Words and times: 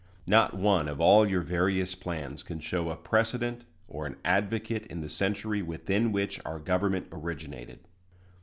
Not 0.25 0.55
one 0.55 0.87
of 0.87 0.99
all 0.99 1.29
your 1.29 1.41
various 1.43 1.93
plans 1.93 2.41
can 2.41 2.59
show 2.59 2.89
a 2.89 2.95
precedent 2.95 3.65
or 3.87 4.07
an 4.07 4.15
advocate 4.25 4.87
in 4.87 5.01
the 5.01 5.07
century 5.09 5.61
within 5.61 6.11
which 6.11 6.39
our 6.43 6.57
government 6.57 7.05
originated. 7.11 7.81